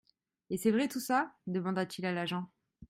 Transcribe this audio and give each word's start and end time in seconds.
Et 0.49 0.57
c'est 0.57 0.71
vrai 0.71 0.87
tout 0.87 0.99
ça? 0.99 1.31
demanda-t-il 1.45 2.07
à 2.07 2.11
l'agent. 2.11 2.49